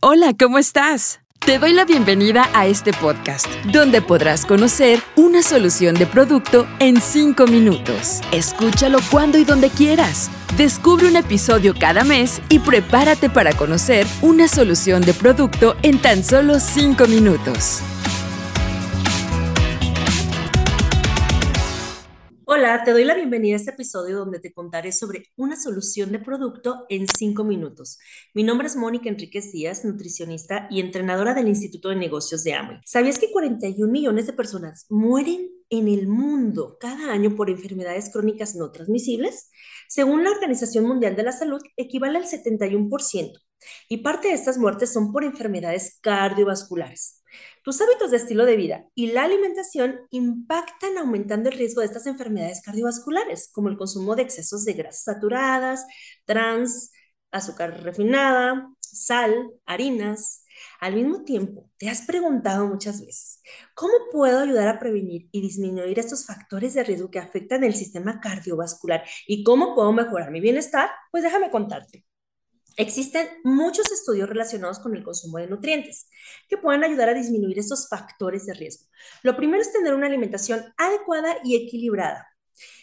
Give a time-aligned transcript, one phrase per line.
[0.00, 1.20] Hola, ¿cómo estás?
[1.44, 7.00] Te doy la bienvenida a este podcast, donde podrás conocer una solución de producto en
[7.00, 8.20] 5 minutos.
[8.30, 10.30] Escúchalo cuando y donde quieras.
[10.56, 16.22] Descubre un episodio cada mes y prepárate para conocer una solución de producto en tan
[16.22, 17.80] solo 5 minutos.
[22.62, 26.20] Hola, te doy la bienvenida a este episodio donde te contaré sobre una solución de
[26.20, 27.98] producto en 5 minutos.
[28.34, 32.80] Mi nombre es Mónica Enríquez Díaz, nutricionista y entrenadora del Instituto de Negocios de AME.
[32.86, 38.54] ¿Sabías que 41 millones de personas mueren en el mundo cada año por enfermedades crónicas
[38.54, 39.50] no transmisibles?
[39.88, 43.40] Según la Organización Mundial de la Salud, equivale al 71%.
[43.88, 47.22] Y parte de estas muertes son por enfermedades cardiovasculares.
[47.62, 52.06] Tus hábitos de estilo de vida y la alimentación impactan aumentando el riesgo de estas
[52.06, 55.86] enfermedades cardiovasculares, como el consumo de excesos de grasas saturadas,
[56.24, 56.90] trans,
[57.30, 60.44] azúcar refinada, sal, harinas.
[60.80, 63.40] Al mismo tiempo, te has preguntado muchas veces,
[63.74, 68.20] ¿cómo puedo ayudar a prevenir y disminuir estos factores de riesgo que afectan el sistema
[68.20, 69.02] cardiovascular?
[69.26, 70.90] ¿Y cómo puedo mejorar mi bienestar?
[71.10, 72.04] Pues déjame contarte.
[72.76, 76.08] Existen muchos estudios relacionados con el consumo de nutrientes
[76.48, 78.86] que pueden ayudar a disminuir estos factores de riesgo.
[79.22, 82.28] Lo primero es tener una alimentación adecuada y equilibrada,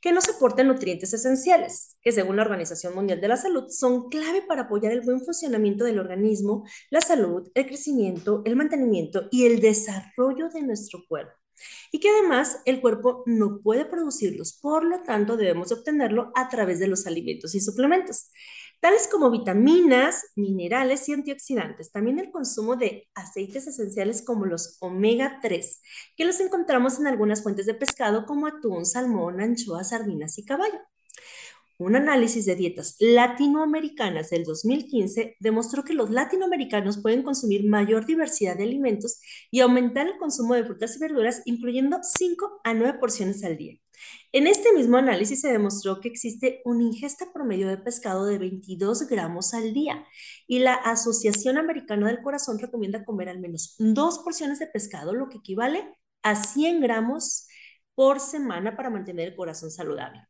[0.00, 4.42] que nos aporte nutrientes esenciales, que según la Organización Mundial de la Salud son clave
[4.42, 9.60] para apoyar el buen funcionamiento del organismo, la salud, el crecimiento, el mantenimiento y el
[9.60, 11.32] desarrollo de nuestro cuerpo.
[11.92, 16.78] Y que además el cuerpo no puede producirlos, por lo tanto debemos obtenerlo a través
[16.78, 18.30] de los alimentos y suplementos
[18.80, 21.92] tales como vitaminas, minerales y antioxidantes.
[21.92, 25.82] También el consumo de aceites esenciales como los omega 3,
[26.16, 30.80] que los encontramos en algunas fuentes de pescado como atún, salmón, anchoas, sardinas y caballo.
[31.80, 38.54] Un análisis de dietas latinoamericanas del 2015 demostró que los latinoamericanos pueden consumir mayor diversidad
[38.58, 39.18] de alimentos
[39.50, 43.78] y aumentar el consumo de frutas y verduras, incluyendo 5 a 9 porciones al día.
[44.32, 49.08] En este mismo análisis se demostró que existe una ingesta promedio de pescado de 22
[49.08, 50.04] gramos al día
[50.46, 55.28] y la Asociación Americana del Corazón recomienda comer al menos dos porciones de pescado, lo
[55.28, 55.84] que equivale
[56.22, 57.48] a 100 gramos
[57.94, 60.29] por semana para mantener el corazón saludable.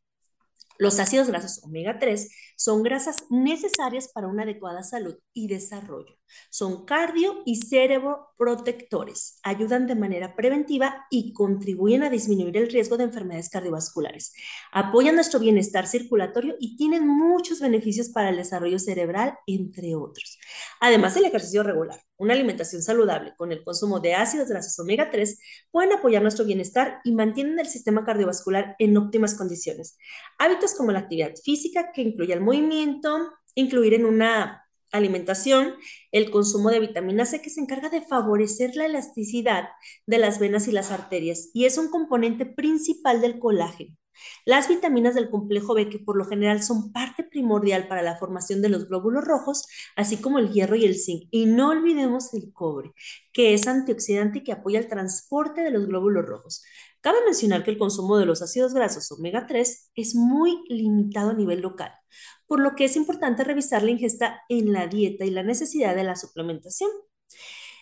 [0.77, 6.15] Los ácidos grasos omega 3 son grasas necesarias para una adecuada salud y desarrollo.
[6.49, 12.97] Son cardio y cerebro protectores, ayudan de manera preventiva y contribuyen a disminuir el riesgo
[12.97, 14.33] de enfermedades cardiovasculares.
[14.71, 20.39] Apoyan nuestro bienestar circulatorio y tienen muchos beneficios para el desarrollo cerebral, entre otros.
[20.83, 25.37] Además, el ejercicio regular, una alimentación saludable con el consumo de ácidos grasos omega 3
[25.69, 29.95] pueden apoyar nuestro bienestar y mantienen el sistema cardiovascular en óptimas condiciones.
[30.39, 35.75] Hábitos como la actividad física, que incluye el movimiento, incluir en una alimentación
[36.11, 39.69] el consumo de vitamina C que se encarga de favorecer la elasticidad
[40.07, 43.95] de las venas y las arterias y es un componente principal del colágeno.
[44.45, 48.61] Las vitaminas del complejo B, que por lo general son parte primordial para la formación
[48.61, 51.27] de los glóbulos rojos, así como el hierro y el zinc.
[51.31, 52.93] Y no olvidemos el cobre,
[53.33, 56.63] que es antioxidante y que apoya el transporte de los glóbulos rojos.
[57.01, 61.33] Cabe mencionar que el consumo de los ácidos grasos omega 3 es muy limitado a
[61.33, 61.91] nivel local,
[62.47, 66.03] por lo que es importante revisar la ingesta en la dieta y la necesidad de
[66.03, 66.89] la suplementación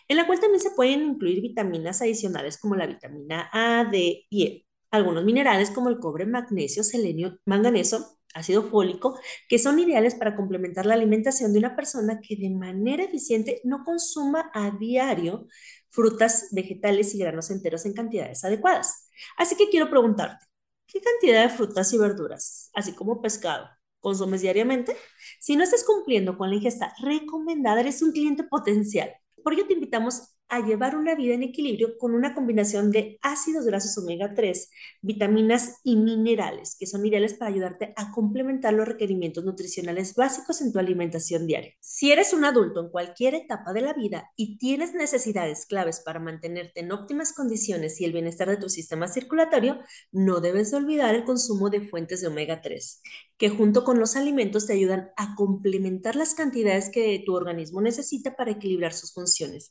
[0.08, 4.42] en la cual también se pueden incluir vitaminas adicionales como la vitamina A, D y
[4.44, 9.18] E algunos minerales como el cobre, magnesio, selenio, manganeso, ácido fólico,
[9.48, 13.84] que son ideales para complementar la alimentación de una persona que de manera eficiente no
[13.84, 15.46] consuma a diario
[15.88, 19.08] frutas, vegetales y granos enteros en cantidades adecuadas.
[19.36, 20.46] Así que quiero preguntarte,
[20.86, 23.68] ¿qué cantidad de frutas y verduras, así como pescado,
[23.98, 24.96] consumes diariamente?
[25.40, 29.12] Si no estás cumpliendo con la ingesta recomendada, eres un cliente potencial.
[29.42, 33.64] Por ello te invitamos a llevar una vida en equilibrio con una combinación de ácidos
[33.64, 39.44] grasos omega 3, vitaminas y minerales, que son ideales para ayudarte a complementar los requerimientos
[39.44, 41.72] nutricionales básicos en tu alimentación diaria.
[41.80, 46.18] Si eres un adulto en cualquier etapa de la vida y tienes necesidades claves para
[46.18, 49.78] mantenerte en óptimas condiciones y el bienestar de tu sistema circulatorio,
[50.10, 53.02] no debes olvidar el consumo de fuentes de omega 3,
[53.38, 58.34] que junto con los alimentos te ayudan a complementar las cantidades que tu organismo necesita
[58.34, 59.70] para equilibrar sus funciones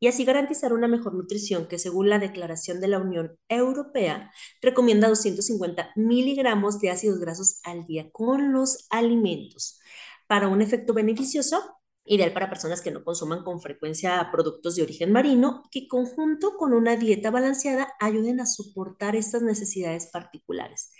[0.00, 5.08] y así garantizar una mejor nutrición que según la Declaración de la Unión Europea recomienda
[5.08, 9.80] 250 miligramos de ácidos grasos al día con los alimentos.
[10.26, 11.78] Para un efecto beneficioso
[12.08, 16.72] ideal para personas que no consuman con frecuencia productos de origen marino, que conjunto con
[16.72, 20.90] una dieta balanceada ayuden a soportar estas necesidades particulares.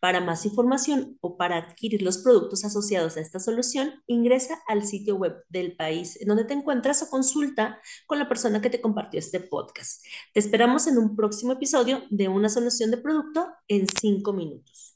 [0.00, 5.16] Para más información o para adquirir los productos asociados a esta solución, ingresa al sitio
[5.16, 9.18] web del país en donde te encuentras o consulta con la persona que te compartió
[9.18, 10.04] este podcast.
[10.32, 14.95] Te esperamos en un próximo episodio de una solución de producto en cinco minutos.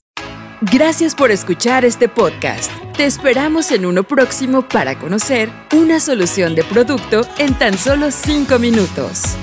[0.60, 2.70] Gracias por escuchar este podcast.
[2.94, 8.58] Te esperamos en uno próximo para conocer una solución de producto en tan solo cinco
[8.58, 9.38] minutos.